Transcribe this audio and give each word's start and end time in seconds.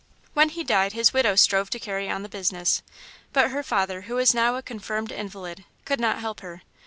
When 0.33 0.49
he 0.49 0.63
died 0.63 0.93
his 0.93 1.13
widow 1.13 1.35
strove 1.35 1.69
to 1.69 1.79
carry 1.79 2.09
on 2.09 2.23
the 2.23 2.27
business, 2.27 2.81
but 3.33 3.51
her 3.51 3.61
father, 3.61 4.01
who 4.01 4.15
was 4.15 4.33
now 4.33 4.55
a 4.55 4.63
confirmed 4.63 5.11
invalid, 5.11 5.63
could 5.85 5.99
not 5.99 6.17
help 6.17 6.39
her. 6.39 6.63